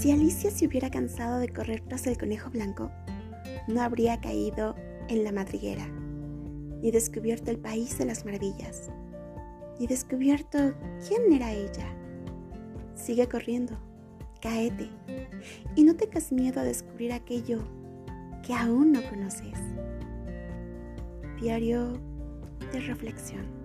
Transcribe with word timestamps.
Si 0.00 0.10
Alicia 0.10 0.50
se 0.50 0.66
hubiera 0.66 0.90
cansado 0.90 1.40
de 1.40 1.50
correr 1.50 1.82
tras 1.82 2.06
el 2.06 2.16
conejo 2.16 2.48
blanco, 2.48 2.90
no 3.68 3.82
habría 3.82 4.18
caído 4.18 4.74
en 5.08 5.24
la 5.24 5.30
madriguera, 5.30 5.86
ni 6.80 6.90
descubierto 6.90 7.50
el 7.50 7.58
país 7.58 7.98
de 7.98 8.06
las 8.06 8.24
maravillas, 8.24 8.88
ni 9.78 9.86
descubierto 9.86 10.72
quién 11.06 11.30
era 11.30 11.52
ella. 11.52 11.94
Sigue 12.94 13.28
corriendo, 13.28 13.78
caete, 14.40 14.88
y 15.76 15.84
no 15.84 15.94
tengas 15.94 16.32
miedo 16.32 16.60
a 16.60 16.64
descubrir 16.64 17.12
aquello 17.12 17.58
que 18.42 18.54
aún 18.54 18.92
no 18.92 19.02
conoces. 19.10 19.58
Diario 21.42 21.92
de 22.72 22.80
reflexión. 22.80 23.59